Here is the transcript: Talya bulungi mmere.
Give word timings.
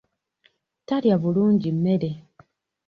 Talya 0.87 1.15
bulungi 1.21 1.69
mmere. 1.77 2.11